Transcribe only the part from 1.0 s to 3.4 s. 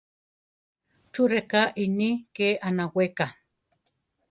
¿Chú rʼeká iʼní ké anaweka?